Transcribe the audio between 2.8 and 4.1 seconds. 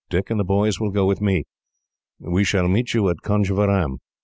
you at Conjeveram.